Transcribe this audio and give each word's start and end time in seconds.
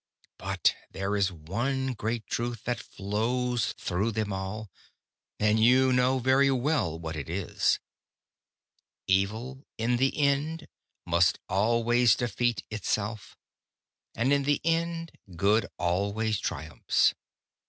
But 0.39 0.75
there 0.89 1.15
is 1.15 1.31
one 1.31 1.93
great 1.93 2.25
truth 2.25 2.63
that 2.63 2.79
flows 2.79 3.73
through 3.73 4.13
them 4.13 4.33
all, 4.33 4.71
and 5.39 5.59
you 5.59 5.93
know 5.93 6.17
very 6.17 6.49
well 6.49 6.97
what 6.97 7.15
it 7.15 7.29
is:—evil 7.29 9.63
in 9.77 9.97
the 9.97 10.17
end 10.17 10.67
must 11.05 11.37
always 11.47 12.15
defeat 12.15 12.63
itself, 12.71 13.37
and 14.15 14.33
in 14.33 14.41
the 14.41 14.59
end 14.65 15.11
good 15.35 15.67
always 15.77 16.39
triumphs. 16.39 17.13